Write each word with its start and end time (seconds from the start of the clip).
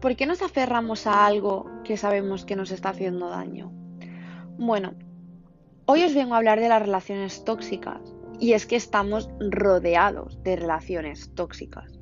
¿Por 0.00 0.14
qué 0.14 0.26
nos 0.26 0.42
aferramos 0.42 1.08
a 1.08 1.26
algo 1.26 1.68
que 1.82 1.96
sabemos 1.96 2.44
que 2.44 2.54
nos 2.54 2.70
está 2.70 2.90
haciendo 2.90 3.28
daño? 3.30 3.72
Bueno, 4.56 4.94
hoy 5.86 6.04
os 6.04 6.14
vengo 6.14 6.34
a 6.34 6.36
hablar 6.36 6.60
de 6.60 6.68
las 6.68 6.82
relaciones 6.82 7.44
tóxicas 7.44 8.00
y 8.38 8.52
es 8.52 8.64
que 8.66 8.76
estamos 8.76 9.28
rodeados 9.40 10.40
de 10.44 10.54
relaciones 10.54 11.34
tóxicas. 11.34 11.98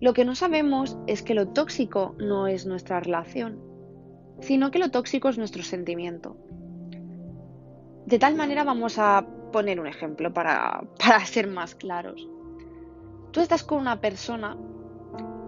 Lo 0.00 0.14
que 0.14 0.24
no 0.24 0.36
sabemos 0.36 0.96
es 1.08 1.22
que 1.22 1.34
lo 1.34 1.48
tóxico 1.48 2.14
no 2.18 2.46
es 2.46 2.66
nuestra 2.66 3.00
relación, 3.00 3.60
sino 4.40 4.70
que 4.70 4.78
lo 4.78 4.92
tóxico 4.92 5.28
es 5.28 5.38
nuestro 5.38 5.64
sentimiento. 5.64 6.36
De 8.06 8.20
tal 8.20 8.36
manera 8.36 8.62
vamos 8.62 8.98
a 8.98 9.26
poner 9.52 9.80
un 9.80 9.88
ejemplo 9.88 10.32
para, 10.32 10.84
para 11.00 11.26
ser 11.26 11.48
más 11.48 11.74
claros. 11.74 12.28
Tú 13.32 13.40
estás 13.40 13.64
con 13.64 13.78
una 13.78 14.00
persona 14.00 14.56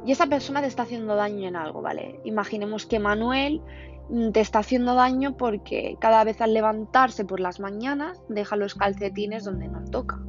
y 0.07 0.13
esa 0.13 0.27
persona 0.27 0.61
te 0.61 0.67
está 0.67 0.83
haciendo 0.83 1.17
daño 1.17 1.49
en 1.49 1.57
algo, 1.57 1.81
¿vale? 1.81 2.21
Imaginemos 2.25 2.87
que 2.87 2.99
Manuel 2.99 3.63
mm, 4.11 4.31
te 4.31 4.41
está 4.41 4.59
haciendo 4.59 4.95
daño 4.95 5.37
porque 5.37 5.97
cada 6.01 6.23
vez 6.25 6.41
al 6.41 6.53
levantarse 6.53 7.25
por 7.25 7.41
las 7.41 7.59
mañanas 7.59 8.23
deja 8.29 8.57
los 8.57 8.75
calcetines 8.75 9.45
donde 9.45 9.69
no 9.69 9.85
toca. 9.85 10.21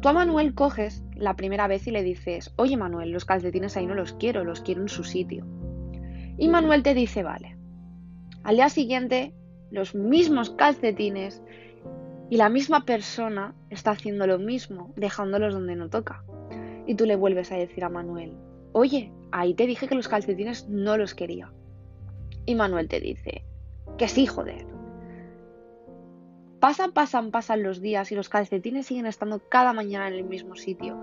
Tú 0.00 0.08
a 0.08 0.12
Manuel 0.12 0.54
coges 0.54 1.04
la 1.14 1.36
primera 1.36 1.68
vez 1.68 1.86
y 1.86 1.92
le 1.92 2.02
dices, 2.02 2.52
oye 2.56 2.76
Manuel, 2.76 3.10
los 3.10 3.24
calcetines 3.24 3.76
ahí 3.76 3.86
no 3.86 3.94
los 3.94 4.14
quiero, 4.14 4.42
los 4.42 4.60
quiero 4.60 4.82
en 4.82 4.88
su 4.88 5.04
sitio. 5.04 5.46
Y 6.38 6.48
Manuel 6.48 6.82
te 6.82 6.94
dice, 6.94 7.22
vale. 7.22 7.56
Al 8.42 8.56
día 8.56 8.68
siguiente, 8.68 9.34
los 9.70 9.94
mismos 9.94 10.50
calcetines 10.50 11.42
y 12.30 12.36
la 12.36 12.48
misma 12.48 12.84
persona 12.84 13.54
está 13.70 13.92
haciendo 13.92 14.26
lo 14.26 14.38
mismo, 14.38 14.92
dejándolos 14.96 15.54
donde 15.54 15.76
no 15.76 15.88
toca. 15.88 16.24
Y 16.86 16.94
tú 16.96 17.04
le 17.04 17.14
vuelves 17.14 17.52
a 17.52 17.56
decir 17.56 17.84
a 17.84 17.88
Manuel, 17.88 18.34
Oye, 18.72 19.12
ahí 19.32 19.54
te 19.54 19.66
dije 19.66 19.86
que 19.86 19.94
los 19.94 20.08
calcetines 20.08 20.68
no 20.68 20.96
los 20.96 21.14
quería. 21.14 21.52
Y 22.46 22.54
Manuel 22.54 22.88
te 22.88 23.00
dice, 23.00 23.44
que 23.98 24.08
sí, 24.08 24.26
joder. 24.26 24.66
Pasan, 26.58 26.92
pasan, 26.92 27.30
pasan 27.30 27.62
los 27.62 27.80
días 27.80 28.12
y 28.12 28.14
los 28.14 28.28
calcetines 28.28 28.86
siguen 28.86 29.06
estando 29.06 29.40
cada 29.48 29.72
mañana 29.72 30.08
en 30.08 30.14
el 30.14 30.24
mismo 30.24 30.56
sitio. 30.56 30.98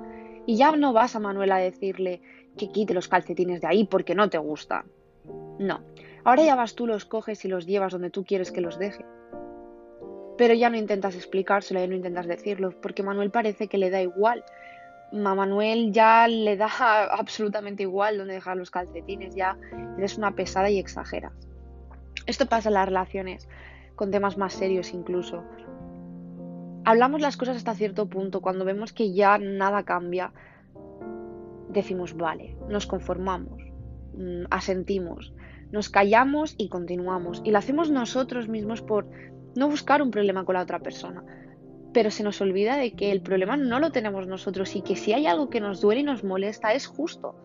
Y 0.46 0.58
ya 0.58 0.72
no 0.72 0.94
vas 0.94 1.16
a 1.16 1.20
Manuel 1.20 1.52
a 1.52 1.58
decirle 1.58 2.22
que 2.58 2.72
quite 2.72 2.94
los 2.94 3.08
calcetines 3.08 3.62
de 3.62 3.68
ahí 3.68 3.84
porque 3.86 4.16
no 4.16 4.30
te 4.30 4.38
gustan. 4.38 4.86
No, 5.60 5.82
ahora 6.24 6.44
ya 6.44 6.56
vas 6.56 6.76
tú, 6.76 6.88
los 6.88 7.06
coges 7.06 7.44
y 7.46 7.50
los 7.50 7.68
llevas 7.68 7.92
donde 7.92 8.10
tú 8.10 8.24
quieres 8.24 8.52
que 8.52 8.62
los 8.62 8.80
deje. 8.80 9.06
Pero 10.38 10.54
ya 10.54 10.70
no 10.70 10.78
intentas 10.78 11.16
explicárselo, 11.16 11.82
ya 11.82 11.88
no 11.88 11.96
intentas 11.96 12.26
decirlo, 12.26 12.72
porque 12.82 13.04
Manuel 13.04 13.30
parece 13.30 13.68
que 13.68 13.78
le 13.78 13.90
da 13.90 14.02
igual 14.02 14.44
Manuel 15.12 15.92
ya 15.92 16.28
le 16.28 16.58
da 16.58 16.70
absolutamente 17.12 17.84
igual 17.84 18.18
dónde 18.18 18.36
dejar 18.36 18.58
los 18.58 18.72
calcetines, 18.72 19.36
ya 19.36 19.58
eres 19.98 20.18
una 20.18 20.36
pesada 20.36 20.70
y 20.70 20.80
exageras. 20.80 21.34
Esto 22.26 22.46
pasa 22.46 22.70
en 22.70 22.76
las 22.76 22.86
relaciones, 22.86 23.48
con 23.96 24.12
temas 24.12 24.38
más 24.38 24.54
serios 24.54 24.94
incluso. 24.94 25.44
Hablamos 26.86 27.22
las 27.22 27.38
cosas 27.38 27.58
hasta 27.58 27.76
cierto 27.76 28.08
punto, 28.08 28.42
cuando 28.42 28.66
vemos 28.66 28.94
que 28.94 29.14
ya 29.14 29.38
nada 29.38 29.84
cambia, 29.84 30.32
decimos 31.70 32.16
vale, 32.16 32.56
nos 32.68 32.88
conformamos, 32.88 33.62
mm, 34.14 34.46
asentimos, 34.50 35.34
nos 35.72 35.90
callamos 35.90 36.56
y 36.58 36.70
continuamos. 36.70 37.42
Y 37.44 37.52
lo 37.52 37.58
hacemos 37.58 37.92
nosotros 37.92 38.48
mismos 38.48 38.82
por 38.82 39.08
no 39.56 39.70
buscar 39.70 40.02
un 40.02 40.12
problema 40.12 40.46
con 40.46 40.56
la 40.56 40.62
otra 40.62 40.80
persona, 40.80 41.24
pero 41.94 42.12
se 42.12 42.24
nos 42.24 42.42
olvida 42.42 42.78
de 42.78 42.92
que 42.94 43.12
el 43.12 43.22
problema 43.22 43.58
no 43.58 43.80
lo 43.80 43.92
tenemos 43.92 44.28
nosotros 44.28 44.76
y 44.76 44.82
que 44.82 44.96
si 44.96 45.14
hay 45.14 45.26
algo 45.26 45.50
que 45.50 45.60
nos 45.60 45.82
duele 45.82 46.02
y 46.02 46.04
nos 46.04 46.24
molesta 46.24 46.74
es 46.74 46.88
justo. 46.88 47.36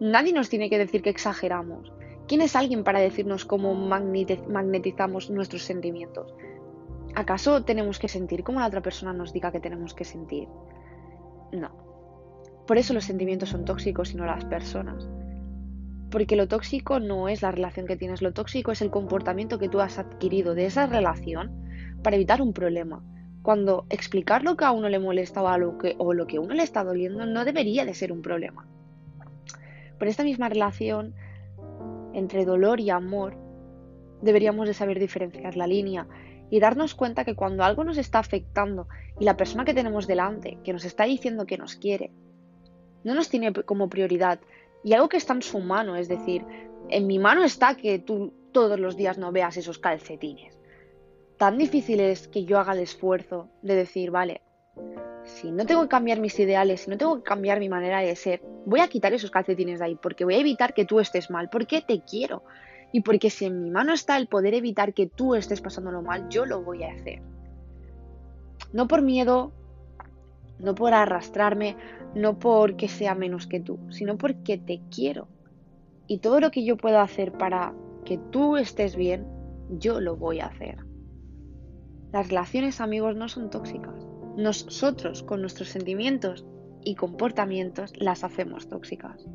Nadie 0.00 0.32
nos 0.32 0.50
tiene 0.50 0.68
que 0.68 0.78
decir 0.78 1.02
que 1.02 1.10
exageramos. 1.10 1.92
¿Quién 2.28 2.42
es 2.42 2.56
alguien 2.56 2.84
para 2.84 3.00
decirnos 3.00 3.44
cómo 3.44 3.74
magnetizamos 3.74 5.30
nuestros 5.30 5.62
sentimientos? 5.62 6.34
¿Acaso 7.14 7.64
tenemos 7.64 7.98
que 7.98 8.08
sentir 8.08 8.42
como 8.42 8.60
la 8.60 8.66
otra 8.66 8.82
persona 8.82 9.14
nos 9.14 9.32
diga 9.32 9.52
que 9.52 9.60
tenemos 9.60 9.94
que 9.94 10.04
sentir? 10.04 10.48
No. 11.52 11.70
Por 12.66 12.76
eso 12.76 12.92
los 12.92 13.04
sentimientos 13.04 13.50
son 13.50 13.64
tóxicos 13.64 14.12
y 14.12 14.16
no 14.16 14.26
las 14.26 14.44
personas. 14.44 15.08
Porque 16.10 16.36
lo 16.36 16.48
tóxico 16.48 17.00
no 17.00 17.28
es 17.28 17.40
la 17.40 17.52
relación 17.52 17.86
que 17.86 17.96
tienes, 17.96 18.20
lo 18.20 18.32
tóxico 18.32 18.72
es 18.72 18.82
el 18.82 18.90
comportamiento 18.90 19.58
que 19.58 19.68
tú 19.68 19.80
has 19.80 19.98
adquirido 19.98 20.54
de 20.54 20.66
esa 20.66 20.86
relación 20.86 21.52
para 22.02 22.16
evitar 22.16 22.42
un 22.42 22.52
problema 22.52 23.02
cuando 23.46 23.86
explicar 23.90 24.42
lo 24.42 24.56
que 24.56 24.64
a 24.64 24.72
uno 24.72 24.88
le 24.88 24.98
molesta 24.98 25.40
o, 25.40 25.56
lo 25.56 25.78
que, 25.78 25.94
o 25.98 26.12
lo 26.12 26.26
que 26.26 26.38
a 26.38 26.40
uno 26.40 26.52
le 26.52 26.64
está 26.64 26.82
doliendo 26.82 27.26
no 27.26 27.44
debería 27.44 27.84
de 27.84 27.94
ser 27.94 28.10
un 28.10 28.20
problema. 28.20 28.66
Por 30.00 30.08
esta 30.08 30.24
misma 30.24 30.48
relación 30.48 31.14
entre 32.12 32.44
dolor 32.44 32.80
y 32.80 32.90
amor, 32.90 33.36
deberíamos 34.20 34.66
de 34.66 34.74
saber 34.74 34.98
diferenciar 34.98 35.56
la 35.56 35.68
línea 35.68 36.08
y 36.50 36.58
darnos 36.58 36.96
cuenta 36.96 37.24
que 37.24 37.36
cuando 37.36 37.62
algo 37.62 37.84
nos 37.84 37.98
está 37.98 38.18
afectando 38.18 38.88
y 39.20 39.24
la 39.24 39.36
persona 39.36 39.64
que 39.64 39.74
tenemos 39.74 40.08
delante, 40.08 40.58
que 40.64 40.72
nos 40.72 40.84
está 40.84 41.04
diciendo 41.04 41.46
que 41.46 41.56
nos 41.56 41.76
quiere, 41.76 42.10
no 43.04 43.14
nos 43.14 43.28
tiene 43.28 43.52
como 43.52 43.88
prioridad 43.88 44.40
y 44.82 44.94
algo 44.94 45.08
que 45.08 45.18
está 45.18 45.34
en 45.34 45.42
su 45.42 45.60
mano, 45.60 45.94
es 45.94 46.08
decir, 46.08 46.44
en 46.88 47.06
mi 47.06 47.20
mano 47.20 47.44
está 47.44 47.76
que 47.76 48.00
tú 48.00 48.32
todos 48.50 48.80
los 48.80 48.96
días 48.96 49.18
no 49.18 49.30
veas 49.30 49.56
esos 49.56 49.78
calcetines 49.78 50.55
tan 51.36 51.58
difícil 51.58 52.00
es 52.00 52.28
que 52.28 52.44
yo 52.44 52.58
haga 52.58 52.72
el 52.72 52.80
esfuerzo 52.80 53.48
de 53.62 53.74
decir, 53.74 54.10
vale, 54.10 54.42
si 55.24 55.50
no 55.50 55.66
tengo 55.66 55.82
que 55.82 55.88
cambiar 55.88 56.20
mis 56.20 56.38
ideales, 56.38 56.82
si 56.82 56.90
no 56.90 56.96
tengo 56.96 57.16
que 57.16 57.22
cambiar 57.22 57.58
mi 57.60 57.68
manera 57.68 58.00
de 58.00 58.14
ser, 58.16 58.42
voy 58.64 58.80
a 58.80 58.88
quitar 58.88 59.12
esos 59.12 59.30
calcetines 59.30 59.80
de 59.80 59.86
ahí 59.86 59.94
porque 59.96 60.24
voy 60.24 60.34
a 60.34 60.40
evitar 60.40 60.72
que 60.72 60.84
tú 60.84 61.00
estés 61.00 61.30
mal, 61.30 61.48
porque 61.50 61.82
te 61.82 62.00
quiero. 62.00 62.42
Y 62.92 63.00
porque 63.00 63.30
si 63.30 63.44
en 63.46 63.62
mi 63.62 63.70
mano 63.70 63.92
está 63.92 64.16
el 64.16 64.28
poder 64.28 64.54
evitar 64.54 64.94
que 64.94 65.06
tú 65.06 65.34
estés 65.34 65.60
pasándolo 65.60 66.02
mal, 66.02 66.28
yo 66.28 66.46
lo 66.46 66.62
voy 66.62 66.84
a 66.84 66.92
hacer. 66.92 67.20
No 68.72 68.86
por 68.86 69.02
miedo, 69.02 69.52
no 70.58 70.74
por 70.74 70.94
arrastrarme, 70.94 71.76
no 72.14 72.38
porque 72.38 72.88
sea 72.88 73.14
menos 73.14 73.46
que 73.46 73.60
tú, 73.60 73.78
sino 73.90 74.16
porque 74.16 74.56
te 74.56 74.80
quiero. 74.90 75.28
Y 76.06 76.18
todo 76.18 76.40
lo 76.40 76.50
que 76.50 76.64
yo 76.64 76.76
pueda 76.76 77.02
hacer 77.02 77.32
para 77.32 77.74
que 78.04 78.18
tú 78.30 78.56
estés 78.56 78.94
bien, 78.94 79.26
yo 79.68 80.00
lo 80.00 80.16
voy 80.16 80.40
a 80.40 80.46
hacer. 80.46 80.78
Las 82.12 82.28
relaciones 82.28 82.80
amigos 82.80 83.16
no 83.16 83.28
son 83.28 83.50
tóxicas. 83.50 84.06
Nosotros 84.36 85.22
con 85.22 85.40
nuestros 85.40 85.68
sentimientos 85.68 86.44
y 86.84 86.94
comportamientos 86.94 87.92
las 87.96 88.22
hacemos 88.22 88.68
tóxicas. 88.68 89.26